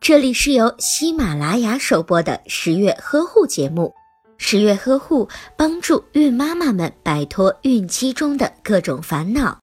[0.00, 3.94] 这里是由喜马拉雅首播的十月呵护节目。
[4.36, 9.58] 十月呵护帮助孕妈妈们摆脱孕期中的各种烦恼。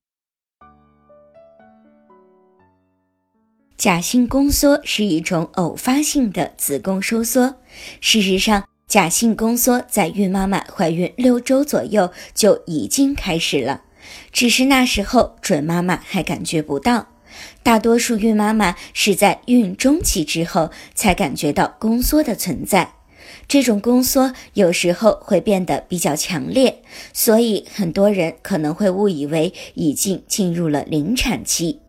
[3.77, 7.55] 假性宫缩是一种偶发性的子宫收缩。
[7.99, 13.81] 事实上，假性宫缩在孕妈妈怀孕六周左右就已经开始了，
[14.31, 17.07] 只是那时候准妈妈还感觉不到。
[17.63, 22.93] 大多数孕妈妈是在孕中期之后才感觉到宫缩的存在。
[23.47, 26.81] 这种宫缩有时候会变得比较强烈，
[27.13, 31.79] 所以很多人可能会误以为已经进入了临产期。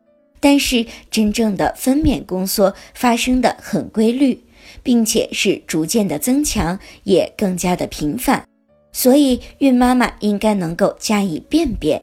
[0.41, 4.43] 但是，真正的分娩宫缩发生的很规律，
[4.83, 8.45] 并且是逐渐的增强，也更加的频繁，
[8.93, 12.03] 所以孕妈妈应该能够加以辨别。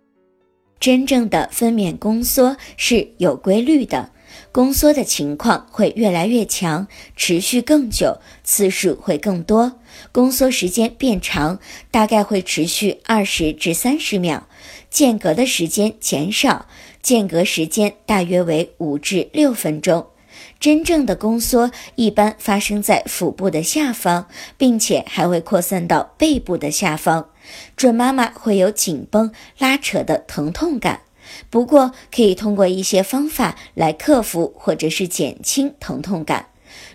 [0.80, 4.12] 真正的分娩宫缩是有规律的。
[4.52, 9.80] 宫缩的情况会越来越强，持续更久，次数会更多，
[10.12, 11.60] 宫缩时间变长，
[11.91, 14.48] 大概会持续二十至三十秒，
[14.90, 16.68] 间隔的时间减少，
[17.02, 20.08] 间隔时间大约为五至六分钟。
[20.59, 27.29] 真正的宫缩一般发生在腹部的下方，并且还会扩散到背部的下方，
[27.76, 31.01] 准妈妈会有紧绷、拉扯的疼痛感。
[31.49, 36.48] 不过，可以通过一些方法来克服或者是减轻疼痛感。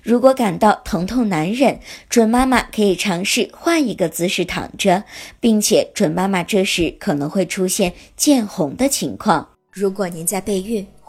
[0.02, 5.04] 如果感到疼痛难忍，准妈妈可以尝试换一个姿势躺着，
[5.40, 9.48] 并且准妈妈这时可能会出现见红的情况。
[9.72, 10.86] 如果您在备孕、